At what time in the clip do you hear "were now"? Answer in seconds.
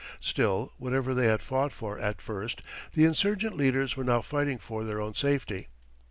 3.95-4.21